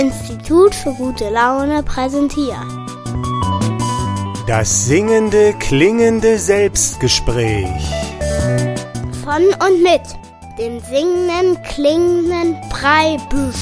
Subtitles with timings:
[0.00, 2.56] Institut für gute Laune präsentiert.
[4.46, 7.68] Das singende, klingende Selbstgespräch.
[9.22, 10.00] Von und mit
[10.58, 13.56] dem singenden, klingenden Breibüsch.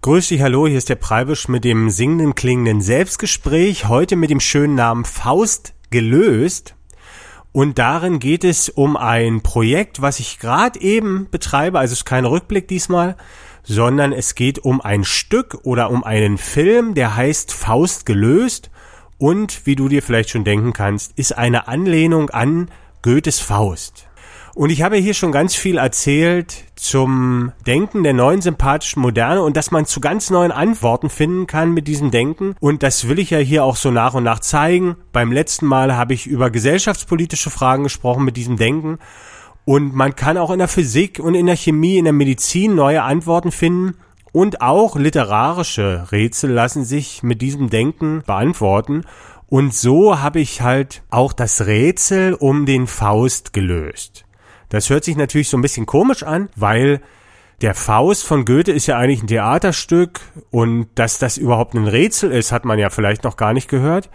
[0.00, 3.88] Grüß dich, hallo, hier ist der Preibisch mit dem singenden, klingenden Selbstgespräch.
[3.88, 6.74] Heute mit dem schönen Namen Faust gelöst.
[7.52, 11.78] Und darin geht es um ein Projekt, was ich gerade eben betreibe.
[11.78, 13.16] Also es ist kein Rückblick diesmal,
[13.62, 18.70] sondern es geht um ein Stück oder um einen Film, der heißt Faust gelöst.
[19.18, 22.70] Und wie du dir vielleicht schon denken kannst, ist eine Anlehnung an
[23.02, 24.06] Goethes Faust.
[24.54, 29.56] Und ich habe hier schon ganz viel erzählt zum Denken der neuen sympathischen Moderne und
[29.56, 32.54] dass man zu ganz neuen Antworten finden kann mit diesem Denken.
[32.60, 34.96] Und das will ich ja hier auch so nach und nach zeigen.
[35.10, 38.98] Beim letzten Mal habe ich über gesellschaftspolitische Fragen gesprochen mit diesem Denken.
[39.64, 43.02] Und man kann auch in der Physik und in der Chemie, in der Medizin neue
[43.02, 43.94] Antworten finden.
[44.32, 49.04] Und auch literarische Rätsel lassen sich mit diesem Denken beantworten.
[49.46, 54.21] Und so habe ich halt auch das Rätsel um den Faust gelöst.
[54.72, 57.02] Das hört sich natürlich so ein bisschen komisch an, weil
[57.60, 60.20] der Faust von Goethe ist ja eigentlich ein Theaterstück
[60.50, 64.08] und dass das überhaupt ein Rätsel ist, hat man ja vielleicht noch gar nicht gehört.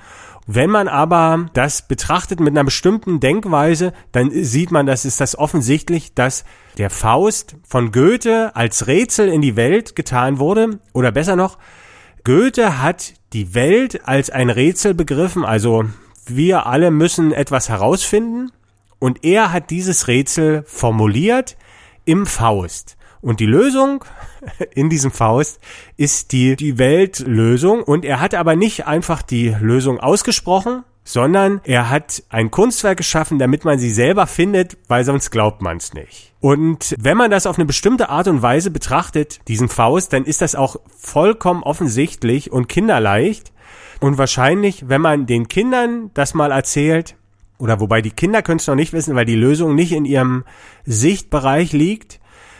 [0.47, 5.38] Wenn man aber das betrachtet mit einer bestimmten Denkweise, dann sieht man, das ist das
[5.38, 6.44] offensichtlich, dass
[6.80, 10.80] der Faust von Goethe als Rätsel in die Welt getan wurde.
[10.91, 11.59] Oder besser noch,
[12.23, 15.45] Goethe hat die Welt als ein Rätsel begriffen.
[15.45, 15.85] Also
[16.25, 18.52] wir alle müssen etwas herausfinden
[19.00, 21.58] und er hat dieses Rätsel formuliert
[22.06, 22.98] im Faust.
[23.22, 24.06] Und die Lösung
[24.72, 25.59] in diesem Faust
[25.98, 27.84] ist die, die Weltlösung.
[27.84, 33.38] Und er hat aber nicht einfach die Lösung ausgesprochen, sondern er hat ein Kunstwerk geschaffen,
[33.38, 36.34] damit man sie selber findet, weil sonst glaubt man es nicht.
[36.40, 40.41] Und wenn man das auf eine bestimmte Art und Weise betrachtet, diesen Faust, dann ist
[40.41, 43.52] das auch vollkommen offensichtlich und kinderleicht.
[44.00, 47.16] Und wahrscheinlich, wenn man den Kindern das mal erzählt,
[47.57, 50.44] oder wobei die Kinder können es noch nicht wissen, weil die Lösung nicht in ihrem
[50.85, 52.19] Sichtbereich liegt.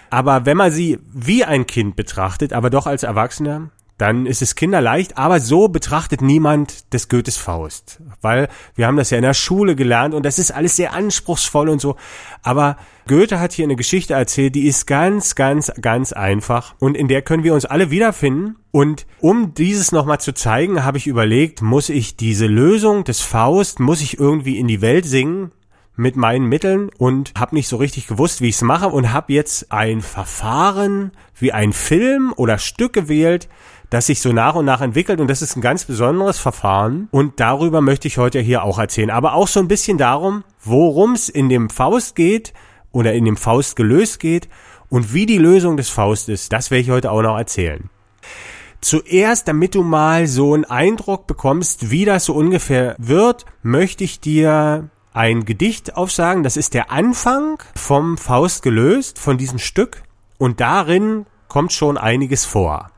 [0.09, 4.56] Aber wenn man sie wie ein Kind betrachtet, aber doch als Erwachsener, dann ist es
[4.56, 8.00] kinderleicht, aber so betrachtet niemand des Goethes Faust.
[8.22, 11.69] Weil wir haben das ja in der Schule gelernt und das ist alles sehr anspruchsvoll
[11.69, 11.96] und so.
[12.44, 12.78] Aber
[13.08, 17.24] Goethe hat hier eine Geschichte erzählt, die ist ganz, ganz, ganz einfach und in der
[17.24, 18.58] können wir uns alle wiederfinden.
[18.72, 23.79] Und um dieses nochmal zu zeigen, habe ich überlegt, muss ich diese Lösung des Faust,
[23.79, 25.52] muss ich irgendwie in die Welt singen?
[25.97, 29.34] Mit meinen Mitteln und habe nicht so richtig gewusst, wie ich es mache und habe
[29.34, 33.50] jetzt ein Verfahren wie ein Film oder Stück gewählt,
[33.90, 37.40] das sich so nach und nach entwickelt und das ist ein ganz besonderes Verfahren und
[37.40, 39.09] darüber möchte ich heute hier auch erzählen.
[39.09, 42.53] Aber auch so ein bisschen darum, worum es in dem Faust geht
[42.91, 44.50] oder in dem Faust gelöst geht
[44.90, 47.90] und wie die Lösung des Faust ist, das werde ich heute auch noch erzählen.
[48.81, 54.19] Zuerst, damit du mal so einen Eindruck bekommst, wie das so ungefähr wird, möchte ich
[54.19, 56.44] dir ein Gedicht aufsagen.
[56.44, 60.03] Das ist der Anfang vom Faust gelöst, von diesem Stück.
[60.38, 62.91] Und darin kommt schon einiges vor.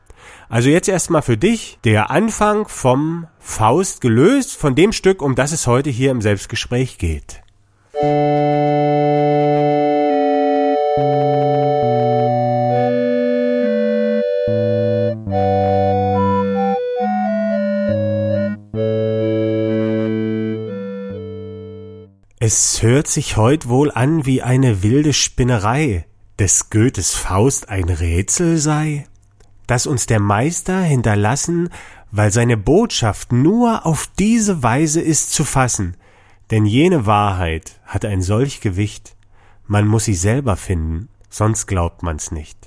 [0.50, 5.52] Also jetzt erstmal für dich der Anfang vom Faust gelöst, von dem Stück, um das
[5.52, 7.42] es heute hier im Selbstgespräch geht.
[22.52, 26.04] Es hört sich heut wohl an wie eine wilde Spinnerei,
[26.40, 29.06] des Goethes Faust ein Rätsel sei?
[29.68, 31.68] das uns der Meister hinterlassen,
[32.10, 35.96] weil seine Botschaft nur auf diese Weise ist zu fassen,
[36.50, 39.14] denn jene Wahrheit hat ein solch Gewicht,
[39.68, 42.58] man muss sie selber finden, sonst glaubt man's nicht.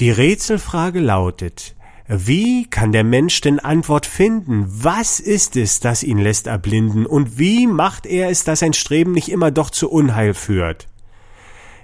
[0.00, 1.76] Die Rätselfrage lautet,
[2.12, 4.66] wie kann der Mensch denn Antwort finden?
[4.68, 7.06] Was ist es, das ihn lässt erblinden?
[7.06, 10.88] Und wie macht er es, dass sein Streben nicht immer doch zu Unheil führt?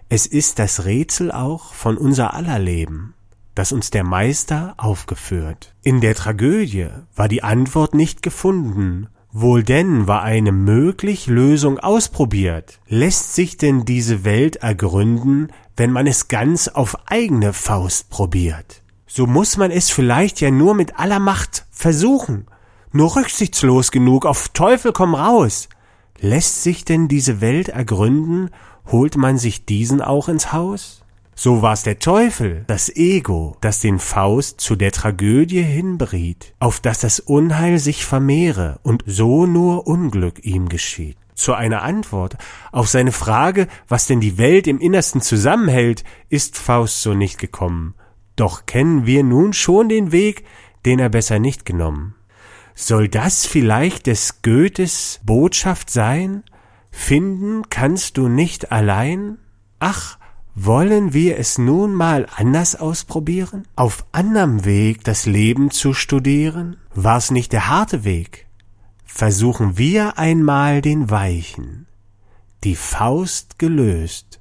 [0.09, 3.15] Es ist das Rätsel auch von unser aller Leben
[3.56, 5.75] das uns der Meister aufgeführt.
[5.83, 9.09] In der Tragödie war die Antwort nicht gefunden,
[9.39, 12.81] Wohl denn war eine möglich Lösung ausprobiert.
[12.89, 18.83] Lässt sich denn diese Welt ergründen, wenn man es ganz auf eigene Faust probiert?
[19.17, 22.49] So muss man es vielleicht ja nur mit aller Macht versuchen.
[22.93, 25.71] Nur rücksichtslos genug, auf Teufel komm raus.
[26.21, 28.51] Lässt sich denn diese Welt ergründen,
[28.93, 31.03] holt man sich diesen auch ins Haus?
[31.35, 36.99] So war's der Teufel, das Ego, das den Faust zu der Tragödie hinberiet, auf dass
[36.99, 41.17] das Unheil sich vermehre und so nur Unglück ihm geschieht.
[41.35, 42.37] zu einer Antwort.
[42.71, 47.95] Auf seine Frage, was denn die Welt im Innersten zusammenhält, ist Faust so nicht gekommen.
[48.37, 50.44] Doch kennen wir nun schon den Weg,
[50.85, 52.15] den er besser nicht genommen.
[52.75, 56.44] Soll das vielleicht des Goethes Botschaft sein?
[56.91, 59.38] Finden kannst du nicht allein?
[59.79, 60.19] Ach,
[60.55, 63.67] wollen wir es nun mal anders ausprobieren?
[63.77, 66.77] Auf anderem Weg das Leben zu studieren?
[66.94, 68.47] War's nicht der harte Weg?
[69.05, 71.87] Versuchen wir einmal den weichen,
[72.65, 74.41] die Faust gelöst,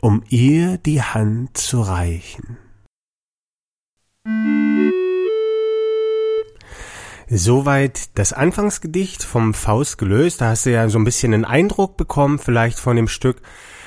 [0.00, 2.58] um ihr die Hand zu reichen.
[7.28, 10.42] Soweit das Anfangsgedicht vom Faust gelöst.
[10.42, 13.40] Da hast du ja so ein bisschen einen Eindruck bekommen, vielleicht von dem Stück.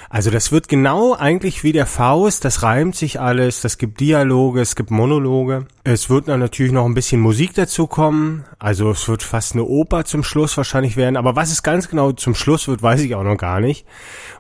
[0.10, 4.62] Also das wird genau eigentlich wie der Faust, das reimt sich alles, das gibt Dialoge,
[4.62, 5.66] es gibt Monologe.
[5.84, 9.64] Es wird dann natürlich noch ein bisschen Musik dazu kommen, also es wird fast eine
[9.64, 13.16] Oper zum Schluss wahrscheinlich werden, aber was es ganz genau zum Schluss wird, weiß ich
[13.16, 13.86] auch noch gar nicht.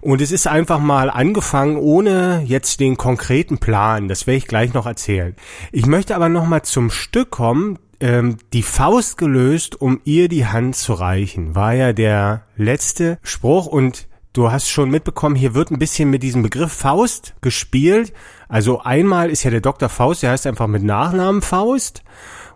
[0.01, 4.73] Und es ist einfach mal angefangen ohne jetzt den konkreten Plan, das werde ich gleich
[4.73, 5.35] noch erzählen.
[5.71, 10.45] Ich möchte aber noch mal zum Stück kommen, ähm, die Faust gelöst, um ihr die
[10.45, 15.71] Hand zu reichen, war ja der letzte Spruch und du hast schon mitbekommen, hier wird
[15.71, 18.13] ein bisschen mit diesem Begriff Faust gespielt.
[18.47, 19.89] Also einmal ist ja der Dr.
[19.89, 22.03] Faust, der heißt einfach mit Nachnamen Faust.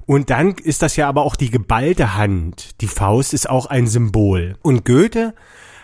[0.06, 2.82] Und dann ist das ja aber auch die geballte Hand.
[2.82, 4.58] Die Faust ist auch ein Symbol.
[4.62, 5.34] Und Goethe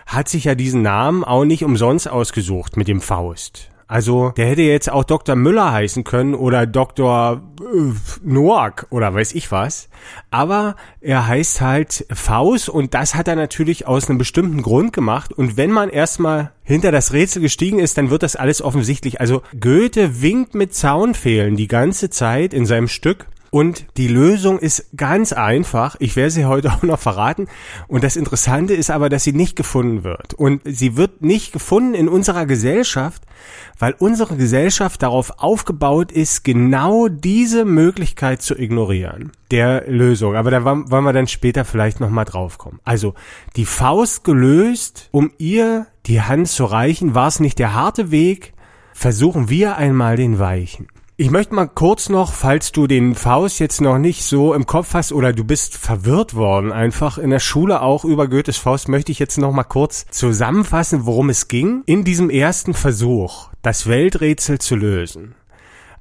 [0.06, 3.70] hat sich ja diesen Namen auch nicht umsonst ausgesucht mit dem Faust.
[3.88, 5.36] Also der hätte jetzt auch Dr.
[5.36, 7.40] Müller heißen können oder Dr.
[7.60, 7.92] Äh,
[8.24, 9.88] Noack oder weiß ich was.
[10.30, 15.32] Aber er heißt halt Faust und das hat er natürlich aus einem bestimmten Grund gemacht.
[15.32, 19.20] Und wenn man erstmal hinter das Rätsel gestiegen ist, dann wird das alles offensichtlich.
[19.20, 23.26] Also Goethe winkt mit Zaunfehlen die ganze Zeit in seinem Stück.
[23.56, 25.96] Und die Lösung ist ganz einfach.
[25.98, 27.48] Ich werde sie heute auch noch verraten.
[27.88, 30.34] Und das Interessante ist aber, dass sie nicht gefunden wird.
[30.34, 33.22] Und sie wird nicht gefunden in unserer Gesellschaft,
[33.78, 39.32] weil unsere Gesellschaft darauf aufgebaut ist, genau diese Möglichkeit zu ignorieren.
[39.50, 40.36] Der Lösung.
[40.36, 42.78] Aber da wollen wir dann später vielleicht nochmal drauf kommen.
[42.84, 43.14] Also,
[43.56, 48.52] die Faust gelöst, um ihr die Hand zu reichen, war es nicht der harte Weg,
[48.92, 50.88] versuchen wir einmal den weichen.
[51.18, 54.92] Ich möchte mal kurz noch, falls du den Faust jetzt noch nicht so im Kopf
[54.92, 59.12] hast oder du bist verwirrt worden, einfach in der Schule auch über Goethes Faust, möchte
[59.12, 64.58] ich jetzt noch mal kurz zusammenfassen, worum es ging in diesem ersten Versuch, das Welträtsel
[64.58, 65.34] zu lösen.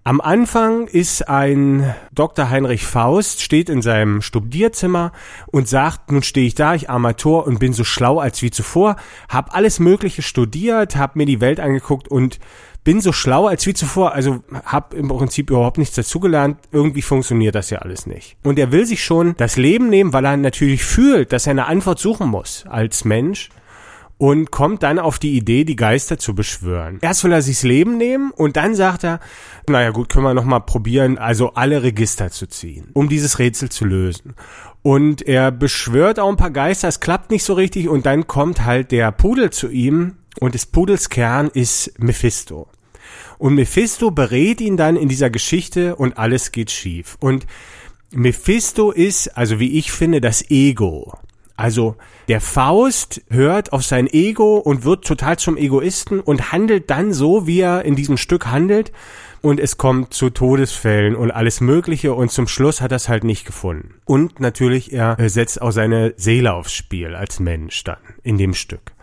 [0.04, 2.50] Am Anfang ist ein Dr.
[2.50, 5.14] Heinrich Faust, steht in seinem Studierzimmer
[5.48, 8.98] und sagt, nun stehe ich da, ich Amateur und bin so schlau als wie zuvor,
[9.30, 12.40] hab alles Mögliche studiert, hab mir die Welt angeguckt und
[12.86, 16.58] bin so schlau als wie zuvor, also habe im Prinzip überhaupt nichts dazugelernt.
[16.72, 18.38] Irgendwie funktioniert das ja alles nicht.
[18.44, 21.66] Und er will sich schon das Leben nehmen, weil er natürlich fühlt, dass er eine
[21.66, 23.50] Antwort suchen muss als Mensch
[24.18, 27.00] und kommt dann auf die Idee, die Geister zu beschwören.
[27.02, 29.20] Erst will er sich's Leben nehmen und dann sagt er,
[29.68, 33.84] naja gut, können wir nochmal probieren, also alle Register zu ziehen, um dieses Rätsel zu
[33.84, 34.36] lösen.
[34.84, 38.64] Und er beschwört auch ein paar Geister, es klappt nicht so richtig und dann kommt
[38.64, 42.68] halt der Pudel zu ihm und des Pudels Kern ist Mephisto.
[43.38, 47.18] Und Mephisto berät ihn dann in dieser Geschichte und alles geht schief.
[47.20, 47.46] Und
[48.12, 51.18] Mephisto ist, also wie ich finde, das Ego.
[51.58, 51.96] Also
[52.28, 57.48] der Faust hört auf sein Ego und wird total zum Egoisten und handelt dann so,
[57.48, 58.92] wie er in diesem Stück handelt.
[59.42, 63.24] Und es kommt zu Todesfällen und alles Mögliche und zum Schluss hat er es halt
[63.24, 63.94] nicht gefunden.
[64.04, 68.94] Und natürlich, er setzt auch seine Seele aufs Spiel als Mensch dann in dem Stück.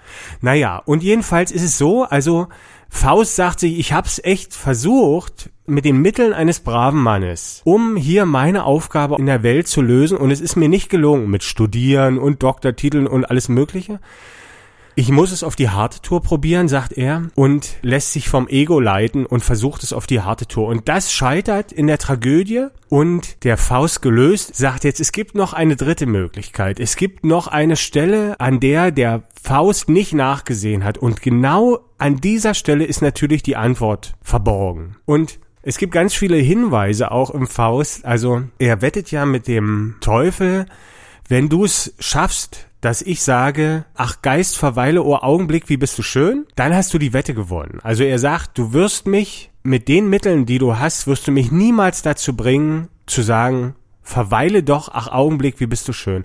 [0.40, 2.48] Naja, und jedenfalls ist es so, also
[2.94, 8.26] Faust sagt sich, ich hab's echt versucht mit den Mitteln eines braven Mannes, um hier
[8.26, 12.18] meine Aufgabe in der Welt zu lösen und es ist mir nicht gelungen mit Studieren
[12.18, 13.98] und Doktortiteln und alles Mögliche.
[14.94, 18.78] Ich muss es auf die harte Tour probieren, sagt er, und lässt sich vom Ego
[18.78, 20.68] leiten und versucht es auf die harte Tour.
[20.68, 25.54] Und das scheitert in der Tragödie und der Faust gelöst sagt jetzt, es gibt noch
[25.54, 26.78] eine dritte Möglichkeit.
[26.78, 30.98] Es gibt noch eine Stelle, an der der Faust nicht nachgesehen hat.
[30.98, 34.96] Und genau an dieser Stelle ist natürlich die Antwort verborgen.
[35.06, 38.04] Und es gibt ganz viele Hinweise auch im Faust.
[38.04, 40.66] Also er wettet ja mit dem Teufel,
[41.28, 46.02] wenn du es schaffst, dass ich sage, ach Geist, verweile, oh Augenblick, wie bist du
[46.02, 47.78] schön, dann hast du die Wette gewonnen.
[47.82, 51.52] Also er sagt, du wirst mich mit den Mitteln, die du hast, wirst du mich
[51.52, 56.24] niemals dazu bringen, zu sagen, verweile doch, ach Augenblick, wie bist du schön.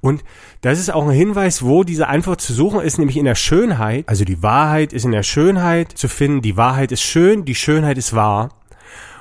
[0.00, 0.24] Und
[0.62, 4.08] das ist auch ein Hinweis, wo diese Antwort zu suchen ist, nämlich in der Schönheit.
[4.08, 7.98] Also die Wahrheit ist in der Schönheit zu finden, die Wahrheit ist schön, die Schönheit
[7.98, 8.48] ist wahr.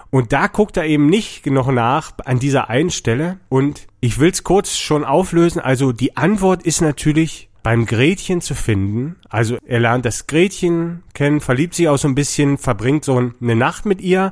[0.10, 3.40] Und da guckt er eben nicht noch nach an dieser einen Stelle.
[3.50, 5.60] Und ich will es kurz schon auflösen.
[5.60, 9.18] Also die Antwort ist natürlich beim Gretchen zu finden.
[9.30, 13.56] Also er lernt das Gretchen kennen, verliebt sich auch so ein bisschen, verbringt so eine
[13.56, 14.32] Nacht mit ihr.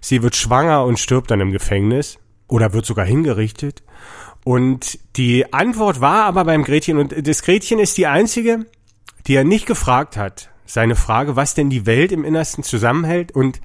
[0.00, 3.84] Sie wird schwanger und stirbt dann im Gefängnis oder wird sogar hingerichtet.
[4.44, 8.66] Und die Antwort war aber beim Gretchen, und das Gretchen ist die einzige,
[9.28, 10.50] die er nicht gefragt hat.
[10.66, 13.32] Seine Frage, was denn die Welt im Innersten zusammenhält.
[13.32, 13.60] Und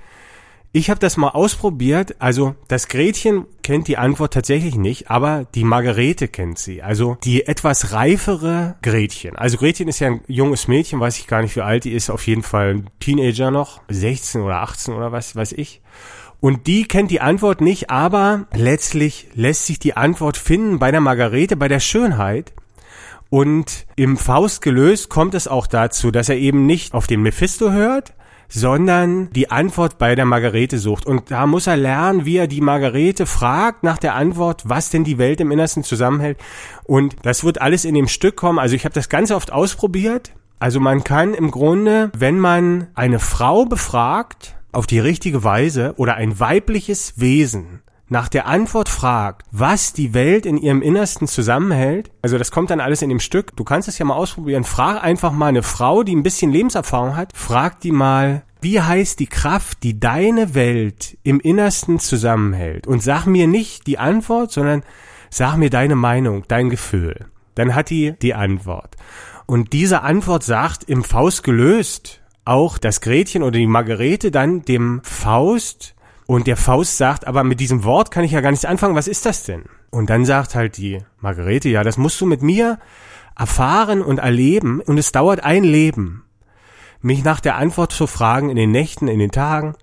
[0.71, 2.15] ich habe das mal ausprobiert.
[2.19, 6.83] Also das Gretchen kennt die Antwort tatsächlich nicht, aber die Margarete kennt sie.
[6.83, 9.35] Also die etwas reifere Gretchen.
[9.35, 12.09] Also Gretchen ist ja ein junges Mädchen, weiß ich gar nicht, wie alt die ist.
[12.09, 15.81] Auf jeden Fall ein Teenager noch, 16 oder 18 oder was weiß ich.
[16.39, 21.01] Und die kennt die Antwort nicht, aber letztlich lässt sich die Antwort finden bei der
[21.01, 22.53] Margarete, bei der Schönheit.
[23.29, 27.71] Und im Faust gelöst kommt es auch dazu, dass er eben nicht auf den Mephisto
[27.71, 28.13] hört,
[28.49, 31.05] sondern die Antwort bei der Margarete sucht.
[31.05, 35.03] Und da muss er lernen, wie er die Margarete fragt nach der Antwort, was denn
[35.03, 36.37] die Welt im Innersten zusammenhält.
[36.83, 38.59] Und das wird alles in dem Stück kommen.
[38.59, 40.31] Also ich habe das ganz oft ausprobiert.
[40.59, 46.15] Also man kann im Grunde, wenn man eine Frau befragt, auf die richtige Weise oder
[46.15, 52.37] ein weibliches Wesen nach der Antwort fragt, was die Welt in ihrem Innersten zusammenhält, also
[52.37, 55.31] das kommt dann alles in dem Stück, du kannst es ja mal ausprobieren, frag einfach
[55.31, 59.83] mal eine Frau, die ein bisschen Lebenserfahrung hat, frag die mal, wie heißt die Kraft,
[59.83, 62.87] die deine Welt im Innersten zusammenhält?
[62.87, 64.83] Und sag mir nicht die Antwort, sondern
[65.29, 67.27] sag mir deine Meinung, dein Gefühl.
[67.55, 68.95] Dann hat die die Antwort.
[69.45, 75.01] Und diese Antwort sagt im Faust gelöst auch das Gretchen oder die Margarete dann dem
[75.03, 75.95] Faust
[76.27, 79.07] und der Faust sagt, aber mit diesem Wort kann ich ja gar nichts anfangen, was
[79.07, 79.63] ist das denn?
[79.89, 82.77] Und dann sagt halt die Margarete, ja, das musst du mit mir
[83.35, 86.25] erfahren und erleben und es dauert ein Leben,
[87.01, 89.75] mich nach der Antwort zu fragen in den Nächten, in den Tagen.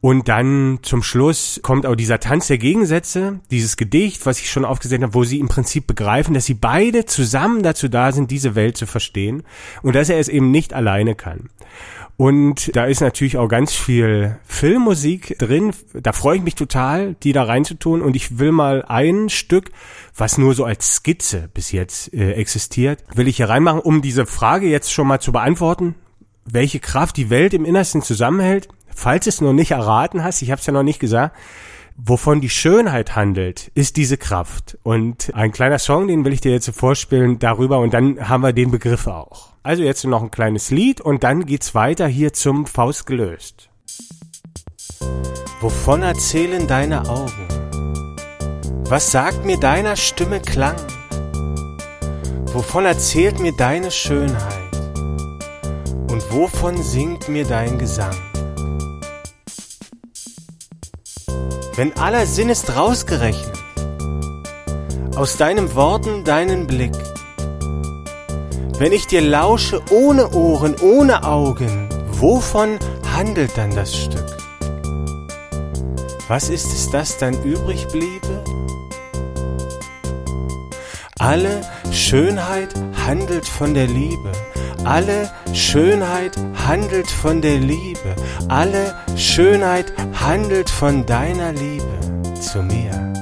[0.00, 4.64] Und dann zum Schluss kommt auch dieser Tanz der Gegensätze, dieses Gedicht, was ich schon
[4.64, 8.56] aufgesetzt habe, wo sie im Prinzip begreifen, dass sie beide zusammen dazu da sind, diese
[8.56, 9.44] Welt zu verstehen
[9.82, 11.50] und dass er es eben nicht alleine kann.
[12.16, 15.72] Und da ist natürlich auch ganz viel Filmmusik drin.
[15.94, 18.02] Da freue ich mich total, die da reinzutun.
[18.02, 19.70] Und ich will mal ein Stück,
[20.16, 24.26] was nur so als Skizze bis jetzt äh, existiert, will ich hier reinmachen, um diese
[24.26, 25.94] Frage jetzt schon mal zu beantworten.
[26.44, 28.68] Welche Kraft die Welt im Innersten zusammenhält?
[28.94, 31.34] Falls es noch nicht erraten hast, ich habe es ja noch nicht gesagt,
[31.96, 34.78] wovon die Schönheit handelt, ist diese Kraft.
[34.82, 38.52] Und ein kleiner Song, den will ich dir jetzt vorspielen darüber und dann haben wir
[38.52, 39.52] den Begriff auch.
[39.62, 43.68] Also jetzt noch ein kleines Lied und dann geht's weiter hier zum Faust gelöst.
[45.60, 47.46] Wovon erzählen deine Augen?
[48.88, 50.76] Was sagt mir deiner Stimme Klang?
[52.52, 54.76] Wovon erzählt mir deine Schönheit?
[56.10, 58.14] Und wovon singt mir dein Gesang?
[61.74, 63.58] Wenn aller Sinn ist rausgerechnet,
[65.16, 66.92] aus deinen Worten deinen Blick,
[68.78, 72.78] wenn ich dir lausche ohne Ohren, ohne Augen, wovon
[73.16, 74.26] handelt dann das Stück?
[76.28, 78.44] Was ist es, das dann übrig bliebe?
[81.18, 82.74] Alle Schönheit
[83.06, 84.32] handelt von der Liebe.
[84.84, 86.36] Alle Schönheit
[86.66, 88.16] handelt von der Liebe.
[88.48, 91.98] Alle Schönheit handelt von deiner Liebe
[92.40, 93.12] zu mir.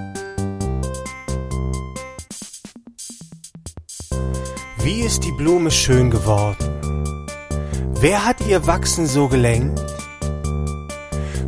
[4.83, 7.05] Wie ist die Blume schön geworden?
[8.01, 9.81] Wer hat ihr Wachsen so gelenkt?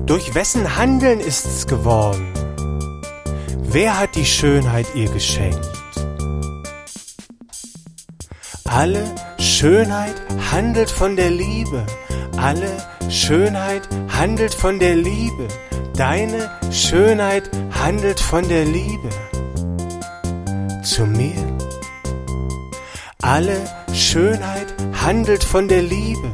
[0.07, 2.33] Durch wessen Handeln ist's geworden?
[3.63, 5.71] Wer hat die Schönheit ihr geschenkt?
[8.65, 9.05] Alle
[9.39, 10.15] Schönheit
[10.51, 11.87] handelt von der Liebe.
[12.37, 12.71] Alle
[13.13, 15.47] Schönheit handelt von der Liebe.
[15.95, 19.11] Deine Schönheit handelt von der Liebe.
[20.83, 21.37] Zu mir.
[23.21, 23.61] Alle
[23.93, 26.31] Schönheit handelt von der Liebe.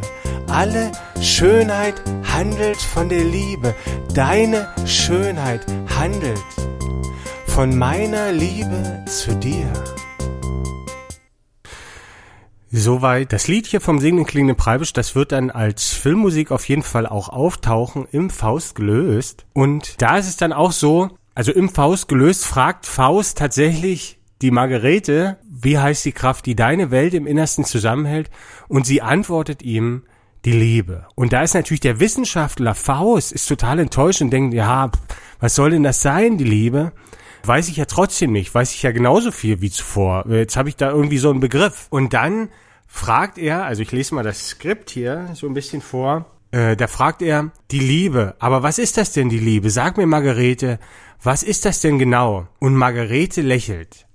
[0.46, 2.00] Alle Schönheit
[2.32, 3.74] handelt von der Liebe.
[4.14, 5.66] Deine Schönheit
[5.98, 6.38] handelt
[7.46, 9.66] von meiner Liebe zu dir.
[12.70, 16.82] Soweit das Lied hier vom singenden klingenden Preibisch, das wird dann als Filmmusik auf jeden
[16.82, 19.46] Fall auch auftauchen, im Faust gelöst.
[19.54, 24.50] Und da ist es dann auch so, also im Faust gelöst fragt Faust tatsächlich die
[24.50, 28.30] Margarete, wie heißt die Kraft, die deine Welt im Innersten zusammenhält?
[28.68, 30.02] Und sie antwortet ihm,
[30.44, 31.06] die Liebe.
[31.14, 34.90] Und da ist natürlich der Wissenschaftler Faust ist total enttäuscht und denkt, ja,
[35.40, 36.92] was soll denn das sein, die Liebe?
[37.44, 40.24] Weiß ich ja trotzdem nicht, weiß ich ja genauso viel wie zuvor.
[40.28, 41.86] Jetzt habe ich da irgendwie so einen Begriff.
[41.90, 42.48] Und dann
[42.86, 46.86] fragt er, also ich lese mal das Skript hier so ein bisschen vor, äh, da
[46.86, 48.34] fragt er die Liebe.
[48.38, 49.70] Aber was ist das denn, die Liebe?
[49.70, 50.78] Sag mir, Margarete,
[51.22, 52.48] was ist das denn genau?
[52.58, 54.07] Und Margarete lächelt.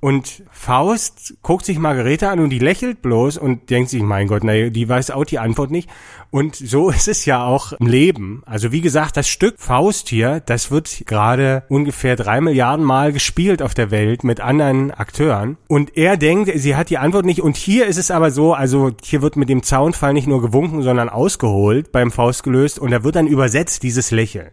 [0.00, 4.44] Und Faust guckt sich Margarete an und die lächelt bloß und denkt sich, mein Gott,
[4.44, 5.90] naja, die weiß auch die Antwort nicht.
[6.30, 8.42] Und so ist es ja auch im Leben.
[8.46, 13.60] Also wie gesagt, das Stück Faust hier, das wird gerade ungefähr drei Milliarden Mal gespielt
[13.60, 15.58] auf der Welt mit anderen Akteuren.
[15.68, 17.42] Und er denkt, sie hat die Antwort nicht.
[17.42, 20.82] Und hier ist es aber so, also hier wird mit dem Zaunfall nicht nur gewunken,
[20.82, 24.50] sondern ausgeholt beim Faust gelöst und da wird dann übersetzt dieses Lächeln.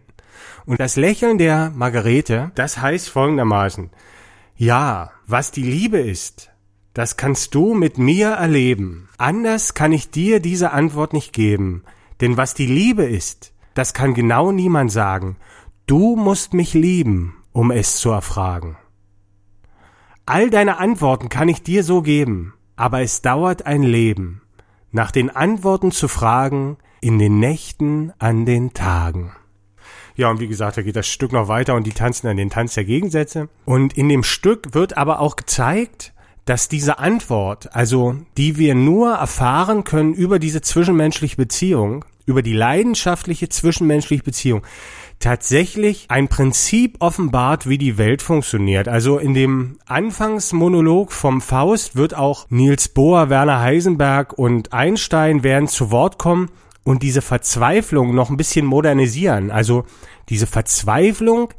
[0.66, 3.88] Und das Lächeln der Margarete, das heißt folgendermaßen,
[4.58, 6.50] ja, was die Liebe ist,
[6.92, 9.08] das kannst du mit mir erleben.
[9.18, 11.84] Anders kann ich dir diese Antwort nicht geben.
[12.20, 15.36] Denn was die Liebe ist, das kann genau niemand sagen.
[15.86, 18.76] Du musst mich lieben, um es zu erfragen.
[20.26, 24.42] All deine Antworten kann ich dir so geben, aber es dauert ein Leben,
[24.90, 29.30] nach den Antworten zu fragen, in den Nächten an den Tagen.
[30.18, 32.50] Ja, und wie gesagt, da geht das Stück noch weiter und die tanzen dann den
[32.50, 33.48] Tanz der Gegensätze.
[33.64, 36.12] Und in dem Stück wird aber auch gezeigt,
[36.44, 42.52] dass diese Antwort, also die wir nur erfahren können über diese zwischenmenschliche Beziehung, über die
[42.52, 44.62] leidenschaftliche zwischenmenschliche Beziehung,
[45.20, 48.88] tatsächlich ein Prinzip offenbart, wie die Welt funktioniert.
[48.88, 55.68] Also in dem Anfangsmonolog vom Faust wird auch Niels Bohr, Werner Heisenberg und Einstein werden
[55.68, 56.50] zu Wort kommen
[56.88, 59.50] und diese Verzweiflung noch ein bisschen modernisieren.
[59.50, 59.84] Also
[60.30, 61.52] diese Verzweiflung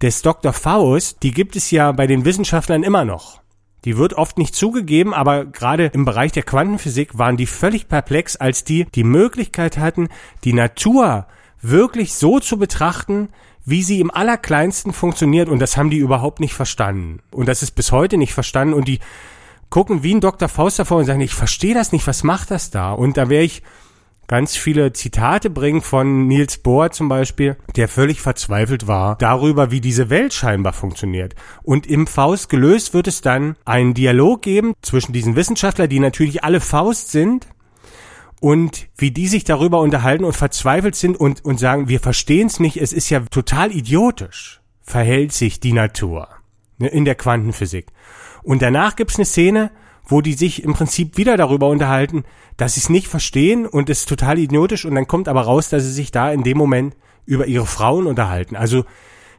[0.00, 0.52] des Dr.
[0.52, 3.40] Faust, die gibt es ja bei den Wissenschaftlern immer noch.
[3.84, 8.36] Die wird oft nicht zugegeben, aber gerade im Bereich der Quantenphysik waren die völlig perplex,
[8.36, 10.08] als die die Möglichkeit hatten,
[10.44, 11.26] die Natur
[11.60, 13.30] wirklich so zu betrachten,
[13.64, 17.18] wie sie im allerkleinsten funktioniert und das haben die überhaupt nicht verstanden.
[17.32, 19.00] Und das ist bis heute nicht verstanden und die
[19.68, 20.48] gucken wie ein Dr.
[20.48, 22.92] Faust davor und sagen, ich verstehe das nicht, was macht das da?
[22.92, 23.64] Und da wäre ich
[24.26, 29.80] ganz viele Zitate bringen von Niels Bohr zum Beispiel, der völlig verzweifelt war darüber, wie
[29.80, 31.34] diese Welt scheinbar funktioniert.
[31.62, 36.44] Und im Faust gelöst wird es dann einen Dialog geben zwischen diesen Wissenschaftlern, die natürlich
[36.44, 37.46] alle Faust sind,
[38.40, 42.60] und wie die sich darüber unterhalten und verzweifelt sind und, und sagen, wir verstehen es
[42.60, 46.28] nicht, es ist ja total idiotisch, verhält sich die Natur
[46.78, 47.86] ne, in der Quantenphysik.
[48.42, 49.70] Und danach gibt's eine Szene,
[50.04, 52.24] wo die sich im Prinzip wieder darüber unterhalten,
[52.56, 55.68] dass sie es nicht verstehen und es ist total idiotisch und dann kommt aber raus,
[55.68, 56.94] dass sie sich da in dem Moment
[57.26, 58.56] über ihre Frauen unterhalten.
[58.56, 58.84] Also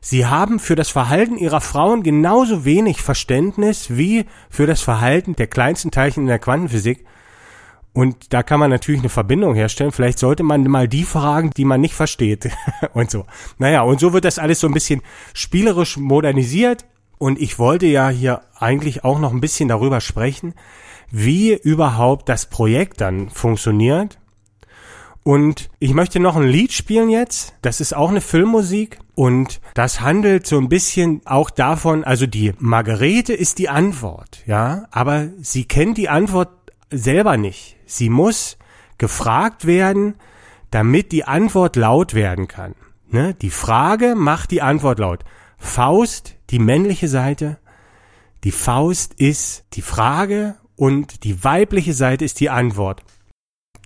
[0.01, 5.47] sie haben für das Verhalten ihrer Frauen genauso wenig Verständnis wie für das Verhalten der
[5.47, 7.05] kleinsten Teilchen in der Quantenphysik.
[7.93, 9.91] Und da kann man natürlich eine Verbindung herstellen.
[9.91, 12.51] Vielleicht sollte man mal die fragen, die man nicht versteht
[12.93, 13.25] und so.
[13.57, 15.01] Naja, und so wird das alles so ein bisschen
[15.33, 16.85] spielerisch modernisiert.
[17.17, 20.53] Und ich wollte ja hier eigentlich auch noch ein bisschen darüber sprechen,
[21.11, 24.19] wie überhaupt das Projekt dann funktioniert.
[25.23, 27.53] Und ich möchte noch ein Lied spielen jetzt.
[27.61, 28.99] Das ist auch eine Filmmusik.
[29.13, 34.85] Und das handelt so ein bisschen auch davon, also die Margarete ist die Antwort, ja.
[34.91, 36.51] Aber sie kennt die Antwort
[36.91, 37.75] selber nicht.
[37.85, 38.57] Sie muss
[38.97, 40.15] gefragt werden,
[40.71, 42.75] damit die Antwort laut werden kann.
[43.09, 43.33] Ne?
[43.33, 45.23] Die Frage macht die Antwort laut.
[45.57, 47.57] Faust, die männliche Seite,
[48.43, 53.03] die Faust ist die Frage und die weibliche Seite ist die Antwort.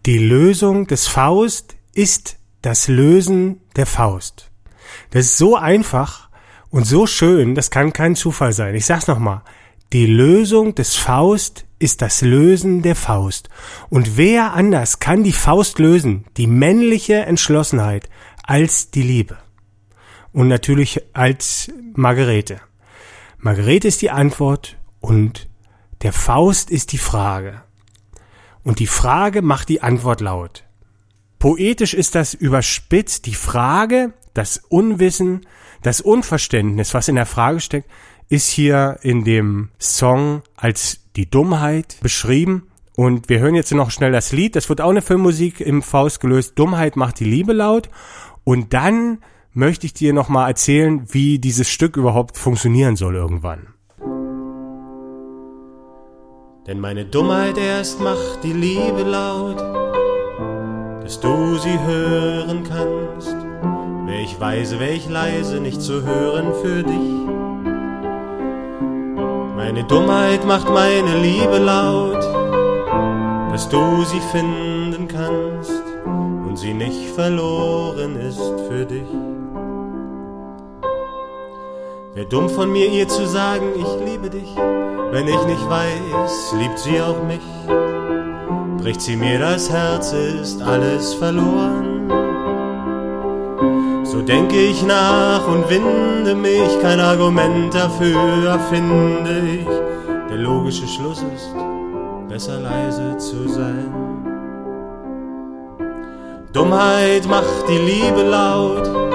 [0.06, 4.52] Die Lösung des Faust ist das Lösen der Faust.
[5.10, 6.30] Das ist so einfach
[6.70, 8.76] und so schön, das kann kein Zufall sein.
[8.76, 9.42] Ich sag's nochmal.
[9.94, 13.50] Die Lösung des Faust ist das Lösen der Faust.
[13.90, 18.10] Und wer anders kann die Faust lösen, die männliche Entschlossenheit,
[18.44, 19.38] als die Liebe?
[20.32, 22.62] Und natürlich als Margarete.
[23.38, 25.50] Margarete ist die Antwort und
[26.02, 27.62] der Faust ist die Frage.
[28.64, 30.64] Und die Frage macht die Antwort laut.
[31.40, 33.26] Poetisch ist das überspitzt.
[33.26, 35.46] Die Frage, das Unwissen,
[35.82, 37.90] das Unverständnis, was in der Frage steckt,
[38.30, 42.68] ist hier in dem Song als die Dummheit beschrieben.
[42.96, 44.56] Und wir hören jetzt noch schnell das Lied.
[44.56, 46.58] Das wird auch eine Filmmusik im Faust gelöst.
[46.58, 47.90] Dummheit macht die Liebe laut.
[48.44, 49.20] Und dann
[49.54, 53.74] möchte ich dir nochmal erzählen, wie dieses Stück überhaupt funktionieren soll irgendwann.
[56.68, 59.58] Denn meine Dummheit erst macht die Liebe laut,
[61.04, 63.36] dass du sie hören kannst.
[64.06, 67.12] Wär ich weise, wär ich leise, nicht zu hören für dich.
[69.56, 72.22] Meine Dummheit macht meine Liebe laut,
[73.52, 75.84] dass du sie finden kannst
[76.48, 79.31] und sie nicht verloren ist für dich.
[82.14, 84.54] Wär dumm von mir, ihr zu sagen, ich liebe dich.
[85.12, 87.40] Wenn ich nicht weiß, liebt sie auch mich.
[88.84, 92.10] Bricht sie mir das Herz, ist alles verloren.
[94.04, 100.38] So denke ich nach und winde mich, kein Argument dafür erfinde ich.
[100.38, 101.56] logische Schluss ist,
[102.28, 103.90] besser leise zu sein.
[106.52, 109.11] Dummheit macht die Liebe laut,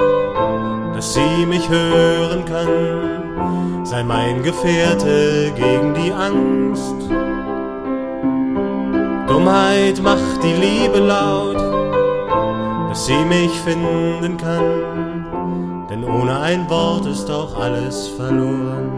[0.97, 3.85] dass sie mich hören kann.
[3.85, 6.95] Sei mein Gefährte gegen die Angst.
[9.27, 11.57] Dummheit macht die Liebe laut,
[12.89, 15.85] dass sie mich finden kann.
[15.87, 18.89] Denn ohne ein Wort ist auch alles verloren.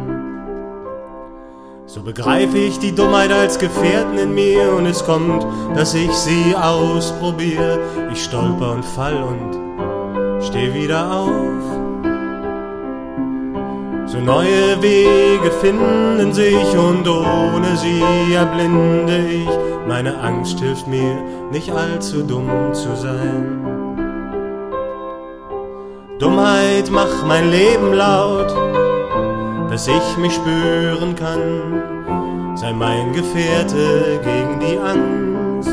[1.85, 6.55] So begreife ich die Dummheit als Gefährten in mir und es kommt, dass ich sie
[6.55, 7.81] ausprobiere.
[8.13, 11.68] Ich stolper und fall und steh wieder auf.
[14.21, 19.49] Neue Wege finden sich und ohne sie erblinde ich.
[19.87, 21.17] Meine Angst hilft mir,
[21.51, 23.59] nicht allzu dumm zu sein.
[26.19, 28.53] Dummheit macht mein Leben laut
[29.69, 35.71] dass ich mich spüren kann, sei mein Gefährte gegen die Angst.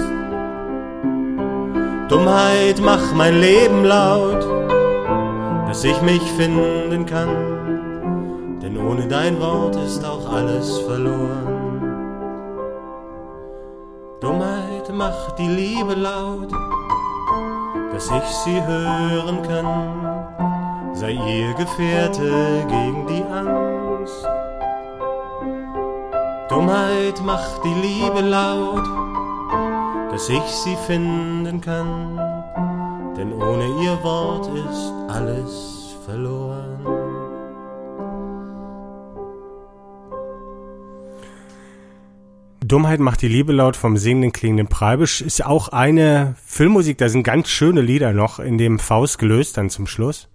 [2.08, 4.46] Dummheit mach mein Leben laut,
[5.66, 7.30] dass ich mich finden kann,
[8.88, 11.82] ohne dein Wort ist auch alles verloren.
[14.20, 16.50] Dummheit macht die Liebe laut,
[17.92, 24.26] dass ich sie hören kann, sei ihr Gefährte gegen die Angst.
[26.48, 28.86] Dummheit macht die Liebe laut,
[30.12, 32.18] dass ich sie finden kann,
[33.16, 36.85] denn ohne ihr Wort ist alles verloren.
[42.66, 47.22] Dummheit macht die Liebe laut vom singenden klingenden Preibisch ist auch eine Filmmusik, da sind
[47.22, 50.28] ganz schöne Lieder noch in dem Faust gelöst dann zum Schluss.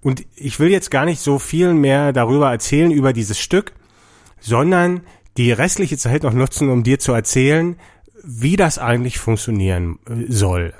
[0.00, 3.72] Und ich will jetzt gar nicht so viel mehr darüber erzählen, über dieses Stück,
[4.40, 5.02] sondern
[5.36, 7.76] die restliche Zeit noch nutzen, um dir zu erzählen,
[8.24, 10.74] wie das eigentlich funktionieren äh, soll.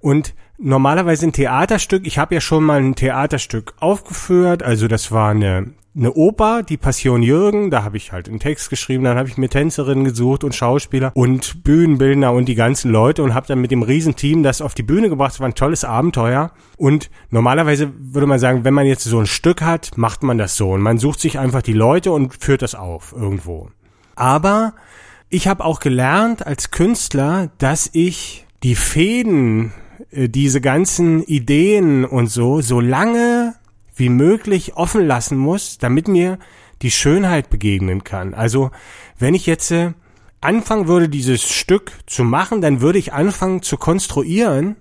[0.00, 5.30] Und normalerweise ein Theaterstück, ich habe ja schon mal ein Theaterstück aufgeführt, also das war
[5.30, 9.28] eine eine Oper, die Passion Jürgen, da habe ich halt einen Text geschrieben, dann habe
[9.28, 13.60] ich mir Tänzerinnen gesucht und Schauspieler und Bühnenbildner und die ganzen Leute und habe dann
[13.60, 15.32] mit dem Riesenteam das auf die Bühne gebracht.
[15.32, 16.52] Das war ein tolles Abenteuer.
[16.78, 20.56] Und normalerweise würde man sagen, wenn man jetzt so ein Stück hat, macht man das
[20.56, 23.68] so und man sucht sich einfach die Leute und führt das auf irgendwo.
[24.16, 24.72] Aber
[25.28, 29.72] ich habe auch gelernt als Künstler, dass ich die Fäden,
[30.10, 33.54] äh, diese ganzen Ideen und so, so lange
[33.94, 36.38] wie möglich offen lassen muss, damit mir
[36.82, 38.34] die Schönheit begegnen kann.
[38.34, 38.70] Also
[39.18, 39.92] wenn ich jetzt äh,
[40.40, 44.76] anfangen würde, dieses Stück zu machen, dann würde ich anfangen zu konstruieren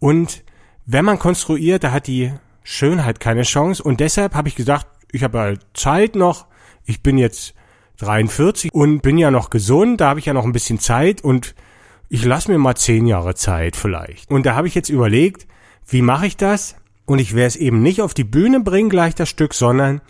[0.00, 0.42] und
[0.86, 5.22] wenn man konstruiert, da hat die Schönheit keine Chance und deshalb habe ich gesagt, ich
[5.22, 6.46] habe halt Zeit noch,
[6.84, 7.54] ich bin jetzt
[7.98, 11.54] 43 und bin ja noch gesund, da habe ich ja noch ein bisschen Zeit und
[12.08, 14.30] ich lasse mir mal zehn Jahre Zeit vielleicht.
[14.30, 15.46] Und da habe ich jetzt überlegt,
[15.86, 16.76] wie mache ich das?
[17.06, 20.00] Und ich werde es eben nicht auf die Bühne bringen, gleich das Stück, sondern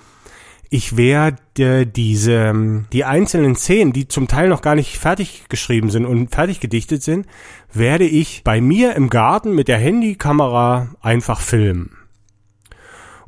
[0.70, 6.04] ich werde diese, die einzelnen Szenen, die zum Teil noch gar nicht fertig geschrieben sind
[6.04, 7.26] und fertig gedichtet sind,
[7.72, 11.96] werde ich bei mir im Garten mit der Handykamera einfach filmen.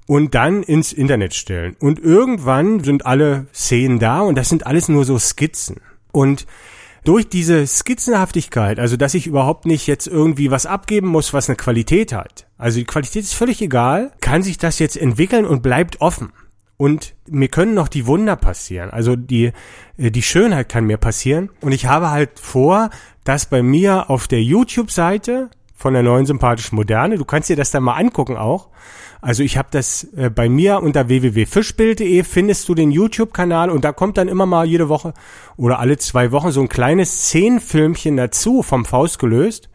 [0.07, 1.76] Und dann ins Internet stellen.
[1.79, 5.81] Und irgendwann sind alle Szenen da und das sind alles nur so Skizzen.
[6.12, 6.46] Und
[7.06, 11.56] durch diese Skizzenhaftigkeit, also dass ich überhaupt nicht jetzt irgendwie was abgeben muss, was eine
[11.56, 12.48] Qualität hat.
[12.58, 16.32] Also die Qualität ist völlig egal, kann sich das jetzt entwickeln und bleibt offen.
[16.76, 18.90] Und mir können noch die Wunder passieren.
[18.90, 19.52] Also die,
[19.96, 21.50] äh, die Schönheit kann mir passieren.
[21.62, 22.90] Und ich habe halt vor,
[23.24, 27.70] dass bei mir auf der YouTube-Seite von der neuen sympathischen Moderne, du kannst dir das
[27.70, 28.68] dann mal angucken auch,
[29.20, 33.92] also ich habe das äh, bei mir unter www.fischbild.de findest du den YouTube-Kanal und da
[33.92, 35.14] kommt dann immer mal jede Woche
[35.57, 39.68] oder alle zwei Wochen so ein kleines Szenenfilmchen dazu vom Faust gelöst.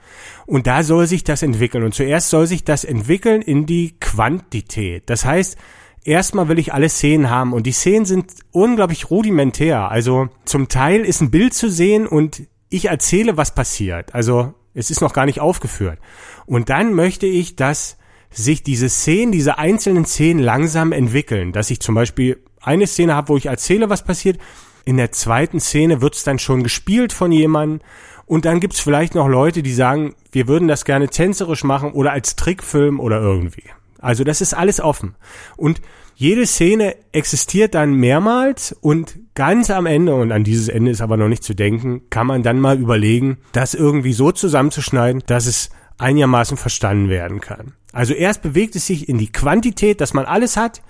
[0.45, 1.83] Und da soll sich das entwickeln.
[1.83, 5.09] Und zuerst soll sich das entwickeln in die Quantität.
[5.09, 5.57] Das heißt,
[6.03, 9.89] erstmal will ich alle Szenen haben und die Szenen sind unglaublich rudimentär.
[9.89, 14.13] Also zum Teil ist ein Bild zu sehen und ich erzähle, was passiert.
[14.13, 15.99] Also es ist noch gar nicht aufgeführt.
[16.45, 17.97] Und dann möchte ich, dass
[18.31, 21.51] sich diese Szenen, diese einzelnen Szenen langsam entwickeln.
[21.51, 24.39] Dass ich zum Beispiel eine Szene habe, wo ich erzähle, was passiert.
[24.85, 27.81] In der zweiten Szene wird's dann schon gespielt von jemandem.
[28.25, 32.11] Und dann gibt's vielleicht noch Leute, die sagen, wir würden das gerne tänzerisch machen oder
[32.13, 33.63] als Trickfilm oder irgendwie.
[33.99, 35.15] Also das ist alles offen.
[35.57, 35.81] Und
[36.15, 41.17] jede Szene existiert dann mehrmals und ganz am Ende, und an dieses Ende ist aber
[41.17, 45.71] noch nicht zu denken, kann man dann mal überlegen, das irgendwie so zusammenzuschneiden, dass es
[46.01, 47.73] einigermaßen verstanden werden kann.
[47.93, 50.81] Also erst bewegt es sich in die Quantität, dass man alles hat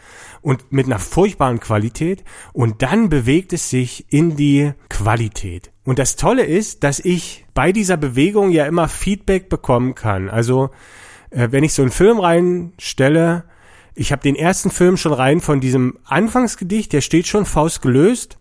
[0.42, 5.72] und mit einer furchtbaren Qualität und dann bewegt es sich in die Qualität.
[5.84, 10.30] Und das Tolle ist, dass ich bei dieser Bewegung ja immer Feedback bekommen kann.
[10.30, 10.70] Also
[11.32, 13.46] äh, wenn ich so einen Film reinstelle,
[13.96, 18.38] ich habe den ersten Film schon rein von diesem Anfangsgedicht, der steht schon Faust gelöst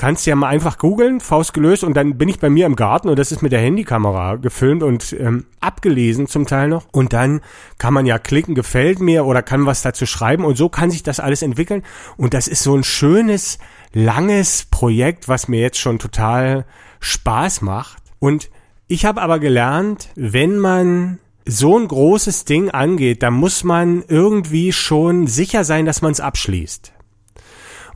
[0.00, 3.10] kannst ja mal einfach googeln, Faust gelöst und dann bin ich bei mir im Garten
[3.10, 6.86] und das ist mit der Handykamera gefilmt und ähm, abgelesen zum Teil noch.
[6.90, 7.42] Und dann
[7.76, 11.02] kann man ja klicken, gefällt mir oder kann was dazu schreiben und so kann sich
[11.02, 11.82] das alles entwickeln.
[12.16, 13.58] Und das ist so ein schönes,
[13.92, 16.64] langes Projekt, was mir jetzt schon total
[17.00, 18.02] Spaß macht.
[18.20, 18.48] Und
[18.88, 24.72] ich habe aber gelernt, wenn man so ein großes Ding angeht, da muss man irgendwie
[24.72, 26.94] schon sicher sein, dass man es abschließt.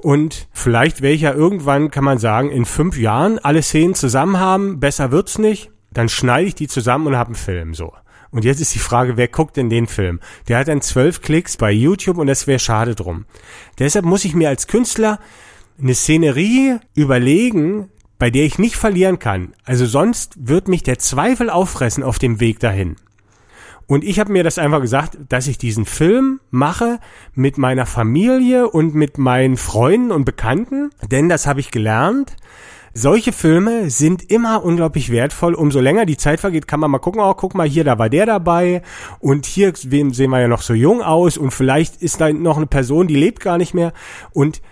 [0.04, 4.38] Und vielleicht wäre ich ja irgendwann, kann man sagen, in fünf Jahren alle Szenen zusammen
[4.38, 7.94] haben, besser wird's nicht, dann schneide ich die zusammen und habe einen Film so.
[8.30, 10.20] Und jetzt ist die Frage, wer guckt denn den Film?
[10.46, 13.24] Der hat dann zwölf Klicks bei YouTube und das wäre schade drum.
[13.78, 15.20] Deshalb muss ich mir als Künstler
[15.80, 17.88] eine Szenerie überlegen,
[18.18, 19.54] bei der ich nicht verlieren kann.
[19.64, 22.96] Also sonst wird mich der Zweifel auffressen auf dem Weg dahin.
[23.86, 26.98] Und ich habe mir das einfach gesagt, dass ich diesen Film mache
[27.34, 32.36] mit meiner Familie und mit meinen Freunden und Bekannten, denn das habe ich gelernt.
[32.96, 35.54] Solche Filme sind immer unglaublich wertvoll.
[35.54, 38.08] Umso länger die Zeit vergeht, kann man mal gucken, oh, guck mal, hier, da war
[38.08, 38.82] der dabei
[39.18, 42.66] und hier sehen wir ja noch so jung aus und vielleicht ist da noch eine
[42.66, 43.92] Person, die lebt gar nicht mehr
[44.32, 44.62] und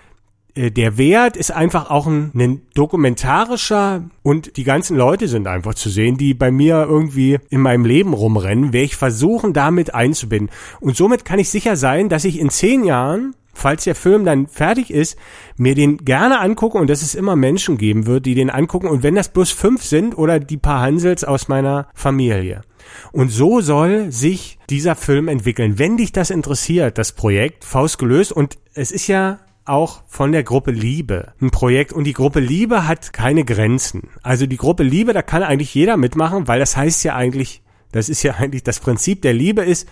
[0.57, 5.89] der Wert ist einfach auch ein, ein, dokumentarischer und die ganzen Leute sind einfach zu
[5.89, 10.55] sehen, die bei mir irgendwie in meinem Leben rumrennen, werde ich versuchen, damit einzubinden.
[10.81, 14.47] Und somit kann ich sicher sein, dass ich in zehn Jahren, falls der Film dann
[14.47, 15.17] fertig ist,
[15.57, 19.03] mir den gerne angucken und dass es immer Menschen geben wird, die den angucken und
[19.03, 22.63] wenn das bloß fünf sind oder die paar Hansels aus meiner Familie.
[23.13, 25.79] Und so soll sich dieser Film entwickeln.
[25.79, 30.43] Wenn dich das interessiert, das Projekt Faust gelöst und es ist ja auch von der
[30.43, 34.09] Gruppe Liebe ein Projekt und die Gruppe Liebe hat keine Grenzen.
[34.23, 38.09] Also die Gruppe Liebe, da kann eigentlich jeder mitmachen, weil das heißt ja eigentlich, das
[38.09, 39.89] ist ja eigentlich das Prinzip der Liebe ist,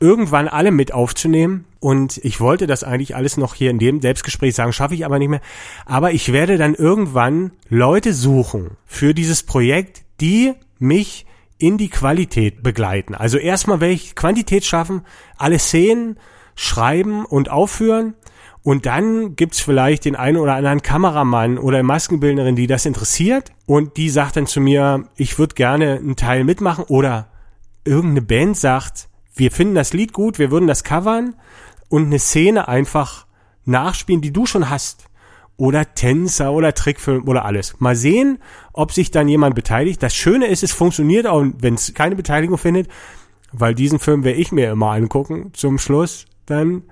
[0.00, 1.66] irgendwann alle mit aufzunehmen.
[1.78, 5.18] Und ich wollte das eigentlich alles noch hier in dem Selbstgespräch sagen, schaffe ich aber
[5.18, 5.40] nicht mehr.
[5.86, 11.26] Aber ich werde dann irgendwann Leute suchen für dieses Projekt, die mich
[11.58, 13.14] in die Qualität begleiten.
[13.14, 15.02] Also erstmal werde ich Quantität schaffen,
[15.36, 16.18] alle Szenen
[16.54, 18.14] schreiben und aufführen
[18.62, 23.96] und dann gibt's vielleicht den einen oder anderen Kameramann oder Maskenbildnerin, die das interessiert und
[23.96, 27.28] die sagt dann zu mir, ich würde gerne einen Teil mitmachen oder
[27.84, 31.34] irgendeine Band sagt, wir finden das Lied gut, wir würden das covern
[31.88, 33.26] und eine Szene einfach
[33.64, 35.06] nachspielen, die du schon hast.
[35.56, 37.78] Oder Tänzer oder Trickfilm oder alles.
[37.80, 38.38] Mal sehen,
[38.72, 40.02] ob sich dann jemand beteiligt.
[40.02, 42.88] Das Schöne ist, es funktioniert auch, wenn es keine Beteiligung findet,
[43.52, 46.84] weil diesen Film werde ich mir immer angucken zum Schluss dann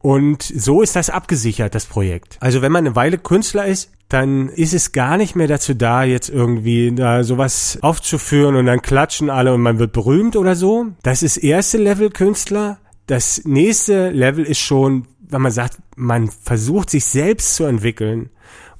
[0.00, 2.38] und so ist das abgesichert, das Projekt.
[2.40, 6.02] Also wenn man eine Weile Künstler ist, dann ist es gar nicht mehr dazu da,
[6.02, 10.86] jetzt irgendwie da sowas aufzuführen und dann klatschen alle und man wird berühmt oder so.
[11.02, 12.78] Das ist erste Level Künstler.
[13.06, 18.30] Das nächste Level ist schon, wenn man sagt, man versucht sich selbst zu entwickeln.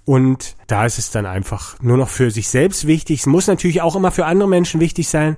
[0.04, 3.20] Und da ist es dann einfach nur noch für sich selbst wichtig.
[3.20, 5.36] Es muss natürlich auch immer für andere Menschen wichtig sein.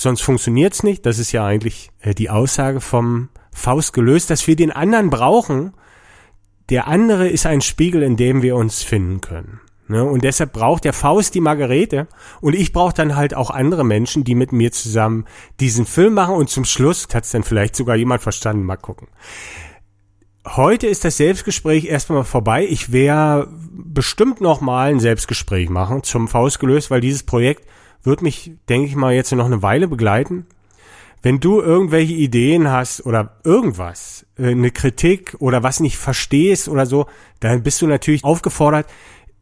[0.00, 1.04] Sonst funktioniert's nicht.
[1.04, 5.74] Das ist ja eigentlich äh, die Aussage vom Faust gelöst, dass wir den anderen brauchen.
[6.70, 9.60] Der andere ist ein Spiegel, in dem wir uns finden können.
[9.88, 10.02] Ne?
[10.02, 12.08] Und deshalb braucht der Faust die Margarete
[12.40, 15.26] und ich brauche dann halt auch andere Menschen, die mit mir zusammen
[15.58, 18.64] diesen Film machen und zum Schluss hat es dann vielleicht sogar jemand verstanden.
[18.64, 19.08] Mal gucken.
[20.46, 22.66] Heute ist das Selbstgespräch erstmal vorbei.
[22.66, 27.66] Ich werde bestimmt noch mal ein Selbstgespräch machen zum Faust gelöst, weil dieses Projekt
[28.02, 30.46] wird mich, denke ich mal, jetzt noch eine Weile begleiten.
[31.22, 36.86] Wenn du irgendwelche Ideen hast oder irgendwas, äh, eine Kritik oder was nicht verstehst oder
[36.86, 37.06] so,
[37.40, 38.86] dann bist du natürlich aufgefordert,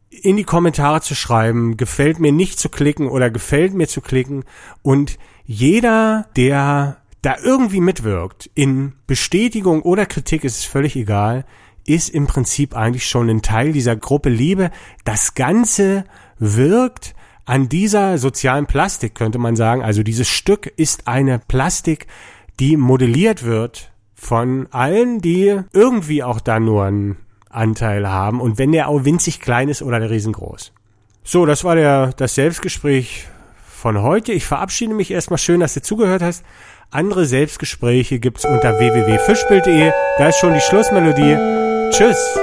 [0.09, 4.43] in die Kommentare zu schreiben, gefällt mir nicht zu klicken oder gefällt mir zu klicken.
[4.81, 11.45] Und jeder, der da irgendwie mitwirkt, in Bestätigung oder Kritik, ist es völlig egal,
[11.85, 14.71] ist im Prinzip eigentlich schon ein Teil dieser Gruppe Liebe.
[15.05, 16.05] Das Ganze
[16.37, 17.15] wirkt
[17.49, 22.05] an dieser sozialen Plastik könnte man sagen, also dieses Stück ist eine Plastik,
[22.59, 27.17] die modelliert wird von allen, die irgendwie auch da nur einen
[27.49, 30.73] Anteil haben und wenn der auch winzig klein ist oder riesengroß.
[31.23, 33.27] So, das war der, das Selbstgespräch
[33.67, 34.31] von heute.
[34.31, 36.45] Ich verabschiede mich erstmal schön, dass du zugehört hast.
[36.91, 39.91] Andere Selbstgespräche gibt's unter www.fischbild.de.
[40.19, 41.35] Da ist schon die Schlussmelodie.
[41.89, 42.39] Tschüss.